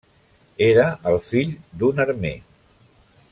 Era 0.67 0.85
el 1.11 1.17
fill 1.27 1.51
d’un 1.83 2.03
armer. 2.07 2.33